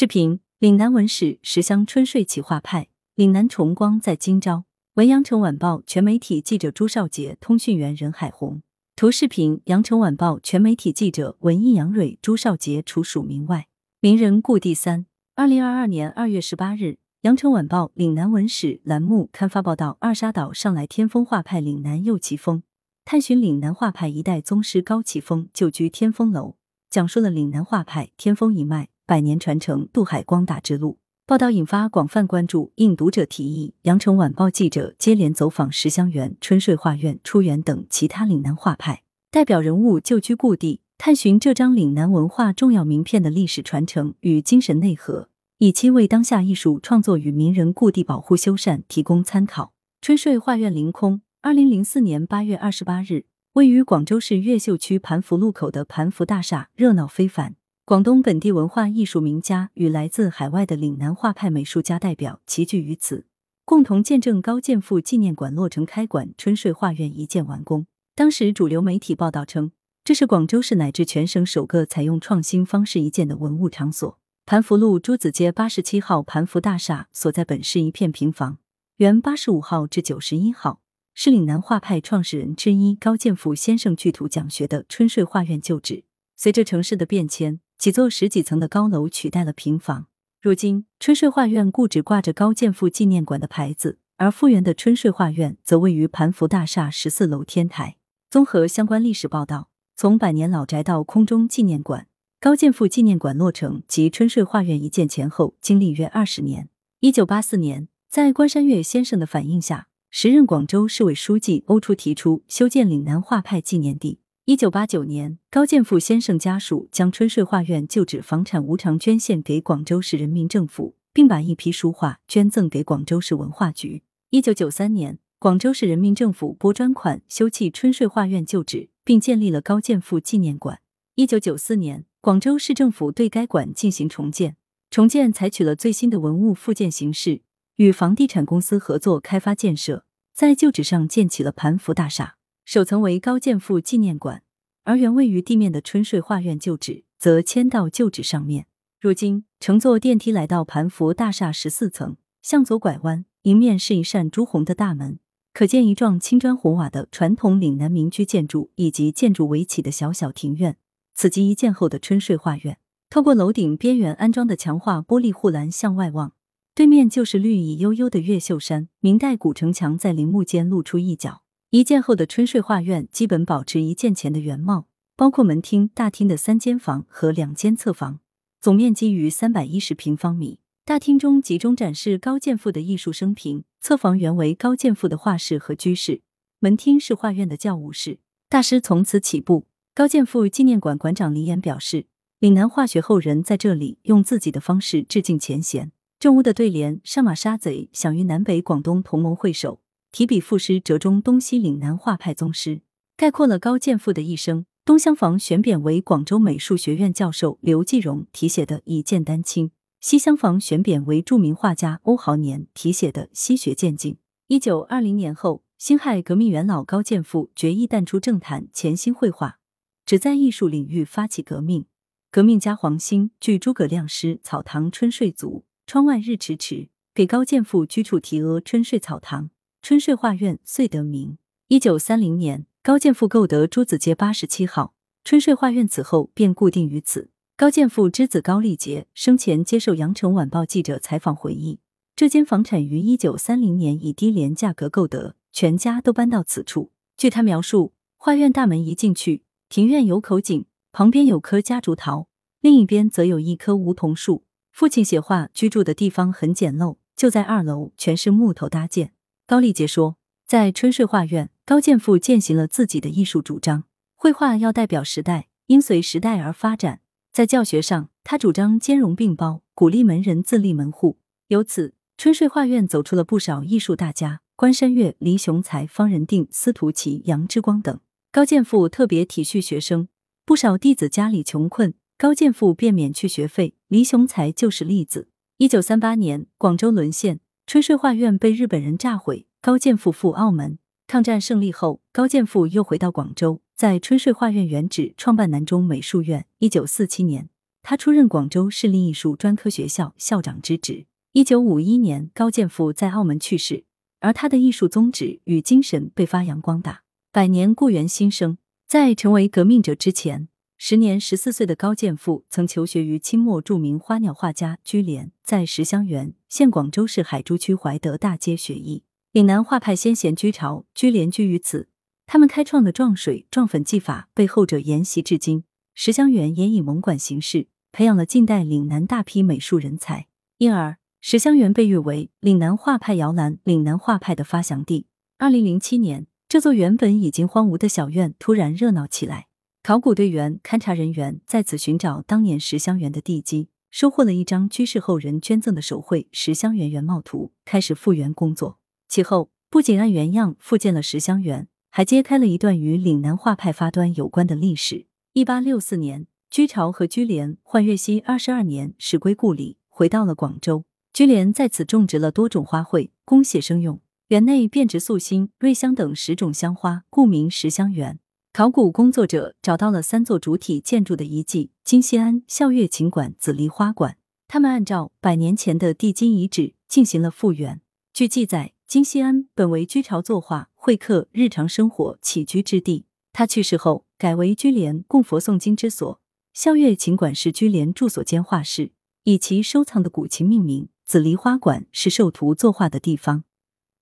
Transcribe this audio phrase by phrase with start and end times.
[0.00, 4.64] 视频：岭南文史十乡春睡起画派，岭南重光在今朝。
[4.94, 8.62] 文阳城晚报全媒体记者朱少杰，通讯员任海红。
[8.96, 13.66] 图视频：羊城晚报全媒体记者文艺杨蕊、朱少杰除署名外。
[14.00, 15.04] 名人故地三。
[15.34, 22.62] 二零二二年二月十八日，羊城晚报岭南文史栏目刊发报道：二沙岛上来天风画派岭南右奇峰，
[23.04, 26.56] 探寻岭南画派一代宗师高奇峰旧居天风楼，
[26.88, 30.98] 讲述了岭南画派天风一脉百年传承渡海光大之路。
[31.26, 49.72] 报道引发广泛关注，应读者提议，羊城晚报记者接连走访石香园、春睡画院、出园等其他岭南画派代表人物旧居故地，探寻这张岭南文化重要名片的历史传承与精神内核，以期为当下艺术创作与名人故地保护修缮提供参考。
[50.00, 57.56] 春睡画院凌空，二零零四年八月二十八日，位于广州市越秀区盘福路口的盘福大厦热闹非凡。
[57.90, 63.26] 广东本地文化艺术名家与来自海外的岭南画派美术家代表齐聚于此，
[63.64, 67.86] 共同见证高剑父纪念馆落成开馆，春睡画院一键完工。
[68.14, 69.72] 当时主流媒体报道称，
[70.04, 74.16] 这是广州市乃至全省首个采用创新方式一建的文物场所。
[74.46, 78.58] 盘福路朱子街八十七号盘福大厦所在本市一片平房，
[78.98, 80.80] 原八十五号至九十一号，
[81.12, 86.04] 是岭南画派创始人之一高剑父先生聚土讲学的春睡画院旧址。
[86.36, 87.58] 随着城市的变迁。
[87.80, 90.08] 几座十几层的高楼取代了平房。
[90.42, 97.96] 如今，春睡画院故址挂着高剑父纪念馆的牌子，而复原的春睡画院则位于盘福大厦十四楼天台。
[98.28, 102.06] 综合相关历史报道，从百年老宅到空中纪念馆，
[102.38, 106.68] 高剑父纪念馆落成及春睡画院一建前后经历约二十年。
[106.98, 114.20] 一九八四年，在关山月先生的反映下，时任广州市委书记欧初提出修建岭南画派纪念地。
[114.50, 124.02] 一九八九年，高剑父先生家属将春睡画院旧址房产无偿捐献给广州市人民政府，并把一批书画捐赠给广州市文化局。
[124.30, 130.80] 一九九三年，广州市人民政府拨专款修葺春睡画院旧址，并建立了高剑父纪念馆。
[131.14, 134.56] 一九九四年，广州市政府对该馆进行重建，
[134.90, 137.42] 重建采取了最新的文物复建形式，
[137.76, 140.04] 与房地产公司合作开发建设，
[140.34, 142.34] 在旧址上建起了盘福大厦。
[142.66, 144.44] 首层为高剑父纪念馆，
[144.90, 148.66] 而原位于地面的春睡画院旧址则迁到旧址上面。
[149.00, 155.20] 如今，乘坐电梯来到盘福大厦十四层，向左拐弯，迎面是一扇朱红的大门，
[155.54, 160.76] 可见一幢青砖红瓦的传统岭南民居建筑，以及建筑围起的小小庭院。
[161.14, 162.78] 此即一建后的春睡画院。
[163.08, 166.32] 透过楼顶边缘安装的强化玻璃护栏向外望，
[166.74, 171.39] 对面就是绿意悠悠的越秀山，明代古城墙在林木间露出一角。
[171.72, 178.18] 一建后的春睡画院基本保持一建前的原貌，包括门厅、大厅的三间房和两间侧房，
[178.60, 180.58] 总面积逾三百一十平方米。
[180.84, 186.22] 大厅中集中展示高剑父的艺术生平，侧房原为高剑父的画室和居室，
[186.58, 188.18] 门厅是画院的教务室。
[188.48, 189.66] 大师从此起步。
[189.94, 192.06] 高剑父纪念馆馆长李岩表示，
[192.40, 195.92] 岭南画学后人在这里用自己的方式致敬前贤。
[196.18, 199.78] 正屋的对联“上马杀贼，享誉南北广东同盟会首”。
[200.12, 202.82] 提笔赋诗，折中东西岭南画派宗师，
[203.16, 204.66] 概括了高剑父的一生。
[204.84, 214.16] 东厢房选匾为广州美术学院教授刘继荣题写的“一剑丹青”，西厢房选匾为著名画家欧豪年题写的“西学渐进”。
[214.48, 219.60] 一九二零年后，辛亥革命元老高剑父决意淡出政坛，潜心绘画，
[220.04, 221.86] 只在艺术领域发起革命。
[222.32, 226.74] 革命家黄兴据诸葛亮诗《草堂春睡足，窗外日迟迟》，
[227.14, 229.50] 给高剑父居处题额“春睡草堂”。
[229.82, 231.38] 春睡画院遂得名。
[231.68, 237.30] 一九三零年，高剑父购得朱子街八十七号春睡画院，此后便固定于此。
[237.56, 241.78] 高剑父之子高立杰生前接受羊城晚报记者采访回忆，
[242.14, 246.92] 这间房产于一九三零年以低廉价格购得，全家都搬到此处。
[247.16, 252.28] 据他描述，画院大门一进去，庭院有口井，旁边有棵夹竹桃，
[252.60, 254.44] 另一边则有一棵梧桐树。
[254.72, 259.12] 父亲写画居住的地方很简陋，就在二楼，全是木头搭建。
[259.50, 260.16] 高立杰说，
[260.46, 263.82] 在春睡画院，高剑父践行了自己的艺术主张：
[264.14, 267.00] 绘画要代表时代，应随时代而发展。
[267.32, 271.18] 在教学上，他主张兼容并包，鼓励门人自立门户。
[271.48, 277.98] 由此，春睡画院走出了不少艺术大家，关山月、黎雄才、方仁定、司徒琪、杨之光等。
[278.30, 280.06] 高剑父特别体恤学生，
[280.44, 283.74] 不少弟子家里穷困，高剑父便免去学费。
[283.88, 285.28] 黎雄才就是例子。
[285.56, 287.40] 一九三八年，广州沦陷。
[287.70, 290.80] 春睡画院被日本人炸毁，高剑父赴澳门。
[291.06, 296.46] 抗战胜利后，高剑父又回到广州，在春睡画院原址创办南中美术院。
[296.58, 297.48] 一九四七年，
[297.80, 297.96] 他。
[297.96, 301.06] 出任广州市立艺术专科学校校长之职。
[301.30, 303.84] 一九五一年，高剑父在澳门去世，
[304.18, 307.04] 而他的艺术宗旨与精神被发扬光大。
[307.30, 308.58] 百年故园新生，
[308.88, 319.04] 在成为革命者之前，时年十四岁的高剑父曾求学于清末著名花鸟画家居廉，在石香园（现广州市海珠区怀德大街）学艺。
[319.30, 321.88] 岭南画派先贤居巢，居连居于此。
[322.26, 325.62] 他们开创的撞水、撞粉技法被后者沿袭至今。
[325.94, 330.26] 石香园也以蒙馆形式培养了近代岭南大批美术人才，
[330.58, 335.06] 因而石香园被誉为岭南画派摇篮、岭南画派的发祥地。
[335.38, 336.26] 二零零七年。
[336.48, 339.46] 这座原本已经荒芜的小院突然热闹起来，
[339.84, 348.78] 考古队员、勘察人员在此寻找当年石香园的地基，收获了一张居士后人捐赠的手绘《石香园原貌图》，开始复原工作。
[349.08, 355.06] 其后，不仅按原样复建了石香园，还揭开了一段与岭南画派发端有关的历史。
[355.32, 360.84] 一八六四年，居巢和居廉换月息二十二年始归故里，回到了广州。
[361.12, 364.00] 居廉在此种植了多种花卉，供写生用。
[364.28, 368.20] 园内遍植素馨、瑞香等十种香花，故名十香园。
[368.52, 374.16] 考古工作者找到了三座主体建筑的遗迹：金锡庵、孝月琴馆、紫梨花馆。
[374.48, 377.80] 他们按照百年前的地基遗址进行了复原。
[378.12, 386.20] 据记载，金锡安本为居巢作画、会客、日常生活起居之地，他去世后改为居廉供佛诵经之所。
[386.52, 388.90] 孝月琴馆是居廉住所兼画室，
[389.22, 390.88] 以其收藏的古琴命名。
[391.04, 393.44] 紫梨花馆是授徒作画的地方。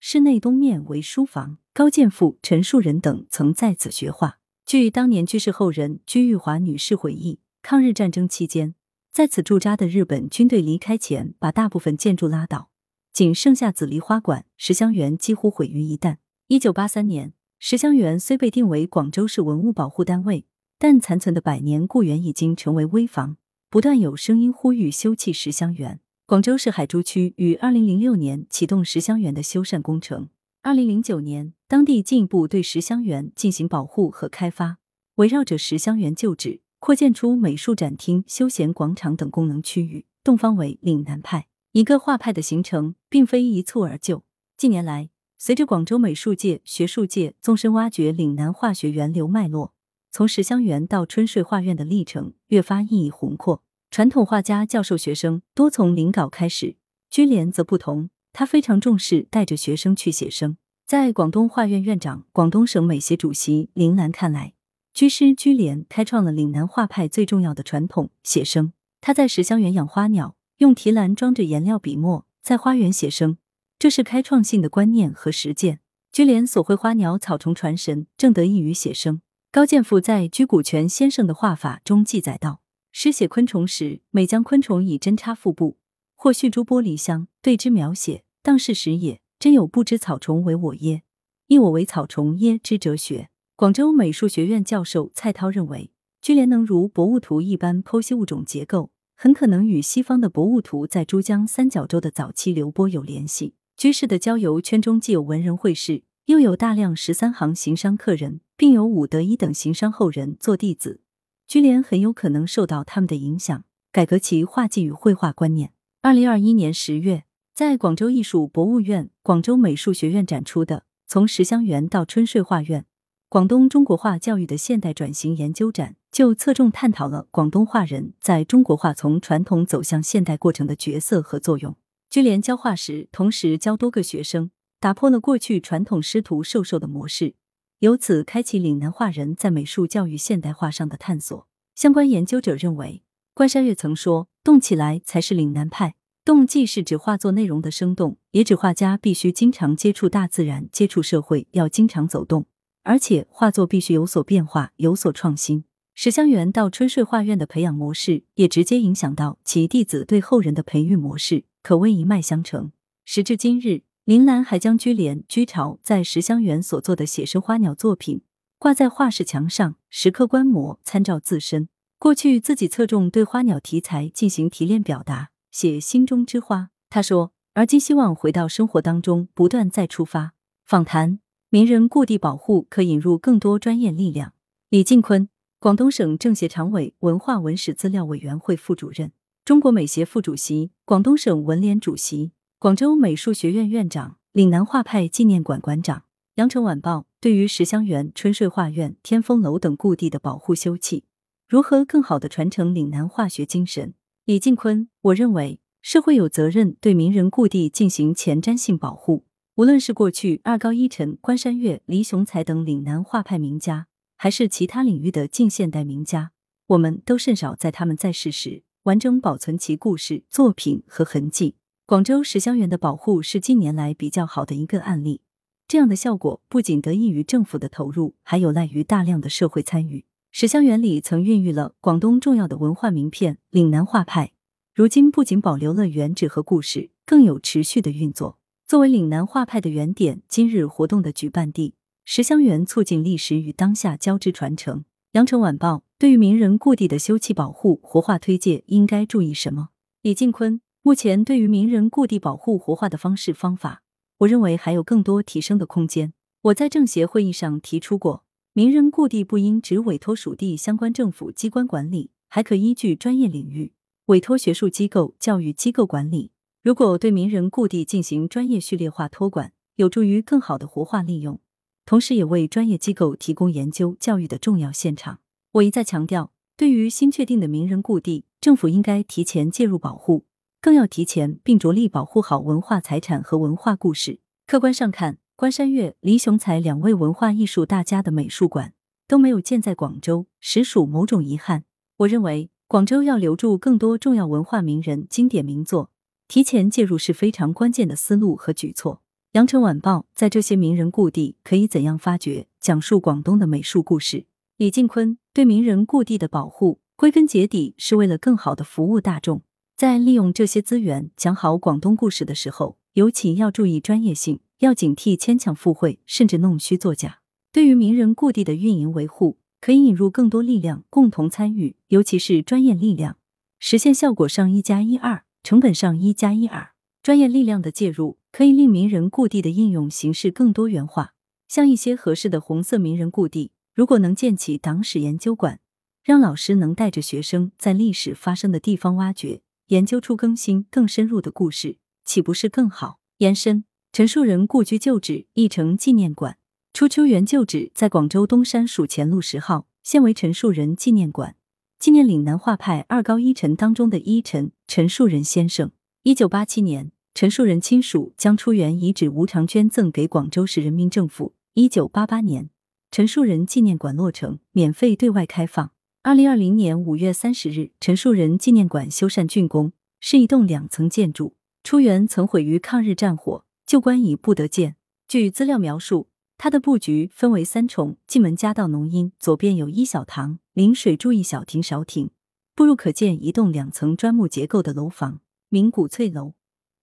[0.00, 4.40] 室内东面为书房，高剑父、陈树人等曾在此学画。
[4.66, 8.74] 据当年居士后人居玉华女士回忆，抗日战争期间，
[9.12, 12.70] 在此驻扎的日本军队离开前，把大部分建筑拉倒，
[13.12, 16.16] 仅剩下紫梨花馆、石香园几乎毁于一旦。
[16.48, 20.46] 一九八三年，石香园虽被定为广州市文物保护单位，
[20.80, 23.36] 但残存的百年故园已经成为危房，
[23.70, 26.00] 不断有声音呼吁修葺石香园。
[26.26, 30.28] 广州市海珠区于二零零六年启动石香园的修缮工程。
[30.60, 34.78] 二零零九年，当地进一步对石香园进行保护和开发，
[35.14, 41.46] 围绕着石香园旧址扩建出美术展厅、休闲广场等功能区域，东方为岭南派。
[41.72, 44.24] 一个画派的形成，并非一蹴而就。
[44.56, 49.72] 近年来，随着广州美术界、学术界纵深挖掘岭南画学源流脉络，
[50.10, 53.62] 从石香园到春睡画院的历程越发意义宏阔。
[53.92, 56.76] 传统画家教授学生多从临稿开始，
[57.08, 60.56] 居廉则不同，他非常重视带着学生去写生。
[60.86, 64.54] 在广东画院院长、广东省美协主席林兰看来，
[64.94, 68.72] 居师居廉开创了岭南画派最重要的传统——写生。
[69.00, 73.36] 他在石香园养花鸟，用提篮装着颜料笔墨，在花园写生，
[73.78, 75.80] 这是开创性的观念和实践。
[76.10, 79.20] 居廉所绘花鸟草虫传神，正得益于写生。
[79.52, 82.60] 高剑父在《居谷泉先生的画法》中记载道。
[82.90, 85.76] 诗写昆虫时，每将昆虫以针插腹部，
[86.20, 89.20] 或续诸玻璃香，对之描写，当是时也。
[89.38, 91.04] 真有不知草虫为我耶，
[91.46, 93.28] 亦我为草虫耶之哲学。
[93.54, 103.54] 广州美术学院教授蔡涛认为，居廉能如博物图一般剖析物种结构，很可能与西方的博物图在珠江三角洲的早期流播有联系。
[103.76, 111.00] 居士的交游圈中既有文人会士，又有大量十三行行商客人，并有武德一等行商后人做弟子。
[111.46, 113.62] 居廉很有可能受到他们的影响，
[113.92, 115.70] 改革其画技与绘画观念。
[116.00, 117.24] 二零二一年十月，
[117.56, 120.76] 在广州艺术博物院、广州美术学院展出的
[121.08, 122.86] 《从石香园到春睡画院：
[123.28, 131.74] 广东中国画教育的现代转型研究展》，就侧重探讨了广东画人在中国画从传统走向现代过程的角色和作用。
[132.08, 137.34] 居廉教画时，同时教多个学生，打破了过去传统师徒授受的模式。
[137.80, 141.48] 由此开启岭南画人在美术教育现代化上的探索。
[141.74, 143.02] 相关研究者认为，
[143.34, 152.46] 关山月曾说：“动起来才是岭南派。”动既是指画作内容的生动，也指画家必须经常接触大自然、接触社会，要经常走动，
[152.82, 155.64] 而且画作必须有所变化、有所创新。
[155.94, 162.72] 石香园到春睡画院的培养模式，也直接影响到其弟子对后人的培育模式，可谓一脉相承。
[163.04, 163.82] 时至今日。
[164.06, 168.22] 林兰还将居廉、居巢在石香园所做的写生花鸟作品
[168.58, 171.68] 挂在画室墙上，时刻观摩参照自身。
[172.00, 176.70] 过去自己侧重对花鸟题材进行提炼表达，写心中之花。
[176.88, 180.32] 他说，而今希望回到生活当中，不断再出发。
[180.64, 181.18] 访谈：
[181.50, 184.32] 名人故地保护可引入更多专业力量。
[184.68, 185.28] 李进坤，
[185.58, 189.10] 广东省政协常委、文化文史资料委员会副主任，
[189.44, 192.30] 中国美协副主席，广东省文联主席。
[192.60, 195.98] 广州美术学院院长、岭南画派纪念馆馆长，
[196.36, 201.02] 《羊城晚报》对于石香园、春睡画院、天风楼等故地的保护修葺，
[201.48, 203.94] 如何更好的传承岭南化学精神？
[204.26, 209.24] 李进坤，我认为社会有责任对名人故地进行前瞻性保护。
[209.54, 216.32] 无论是过去二高一陈、关山月、黎雄才等岭南画派名家，还是其他领域的近现代名家，
[216.66, 221.56] 我们都甚少在他们在世时完整保存其故事、作品和痕迹。
[221.86, 225.22] 广州石香园的保护是近年来比较好的一个案例。
[225.66, 230.04] 这样的效果不仅得益于政府的投入，还有赖于大量的社会参与。
[230.30, 234.32] 石香园里曾孕育了广东重要的文化名片岭南画派，
[234.74, 238.38] 如今不仅保留了原址和故事，更有持续的运作。
[238.66, 244.84] 作为岭南画派的原点，今日活动的举办地，石香园促进历史与当下交织传承。
[245.12, 249.70] 羊城晚报对于名人故地的修葺保护、活化推介应该注意什么？
[250.02, 253.82] 李进坤，目前对于名人故地保护活化的方式方法。
[254.18, 256.12] 我认为还有更多提升的空间。
[256.42, 258.24] 我在政协会议上提出过，
[258.58, 263.72] 名人故地不应只委托属地相关政府机关管理，还可依据专业领域
[264.06, 266.32] 委托学术机构、教育机构管理。
[266.64, 271.38] 如果对名人故地进行专业序列化托管，有助于更好的活化利用，
[271.86, 275.20] 同时也为专业机构提供研究教育的重要现场。
[275.52, 280.24] 我一再强调，对于新确定的名人故地，政府应该提前介入保护。
[280.60, 284.18] 更要提前并着力保护好文化财产和文化故事。
[284.48, 288.72] 客观上看，关山月、黎雄才两位文化艺术大家的美术馆
[289.06, 291.62] 都没有建在广州，实属某种遗憾。
[291.98, 295.92] 我认为，广州要留住更多重要文化名人、经典名作，
[296.26, 299.00] 提前介入是非常关键的思路和举措。
[299.34, 304.26] 羊城晚报在这些名人故地可以怎样发掘、讲述广东的美术故事？
[304.56, 309.42] 李进坤对名人故地的保护，归根结底是为了更好的服务大众。
[309.76, 317.20] 在利用这些资源讲好广东故事的时候，尤其要注意专业性，要警惕牵强附会，甚至弄虚作假。
[317.52, 323.16] 对于名人故地的运营维护，可以引入更多力量共同参与，尤其是专业力量，
[323.58, 326.72] 实现效果上一加一二，成本上一加一二。
[327.02, 331.14] 专业力量的介入，可以令名人故地的应用形式更多元化。
[331.46, 335.60] 像一些合适的红色名人故地，如果能建起党史研究馆，
[336.02, 339.40] 让老师能带着学生在历史发生的地方挖掘。
[339.68, 343.00] 研究出更新、更深入的故事，岂不是更好？
[343.18, 346.38] 延伸陈树人故居旧址义城纪念馆，
[346.72, 351.34] 初秋园旧址在广州东山署前路十号，现为陈树人纪念馆，
[351.80, 355.72] 纪念岭南画派二高一陈当中的一陈陈树人先生。
[356.04, 361.34] 一九八七年，陈树人亲属将初园遗址无偿捐赠给广州市人民政府。
[361.54, 362.50] 一九八八年，
[362.92, 365.72] 陈树人纪念馆落成，免费对外开放。
[366.02, 371.34] 二零二零年五月三十日，陈树人纪念馆修缮竣工，是一栋两层建筑。
[371.64, 374.76] 初园曾毁于抗日战火，旧馆已不得见。
[375.06, 376.08] 据资料描述，
[376.38, 382.10] 它的布局分为三重：进门夹道浓荫，左边有一小堂，临水筑一小亭少亭。
[382.54, 385.20] 步入可见一栋两层砖木结构的楼房，
[385.50, 386.32] 名古翠楼，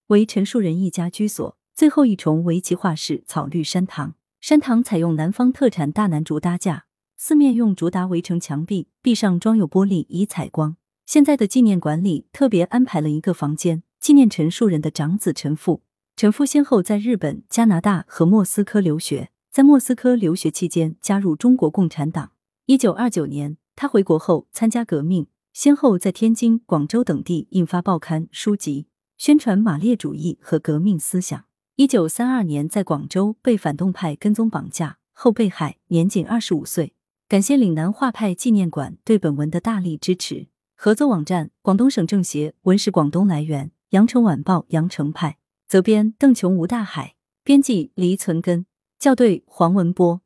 [0.06, 1.58] 为陈树人一家居所。
[1.74, 6.86] 最后一重为其画室草绿山堂，山堂采用南方特产大楠竹搭架。
[7.16, 10.76] 四面用竹搭围成墙壁，壁上装有玻璃以采光。
[11.04, 15.82] 现在的纪念馆里特别安排了一个房间，纪念陈树人的长子陈父。
[16.16, 22.32] 陈父先后在日本、加拿大和莫斯科留学，在莫斯科留学期间加入中国共产党。
[22.64, 28.86] 一九二九年，他回国后参加革命，先后在天津、广州等地印发报刊、书籍，
[29.18, 31.44] 宣传马列主义和革命思想。
[31.74, 36.94] 一九三二年，在广州被反动派跟踪绑架后被害，年仅二十五岁。
[37.28, 40.46] 感谢岭南画派纪念馆对本文的大力支持。
[40.74, 45.36] 合作网站：广东省政协文史广东来源：羊城晚报羊城派，
[45.68, 48.66] 责编：邓琼吴大海，编辑：黎存根，
[49.00, 50.25] 校对：黄文波。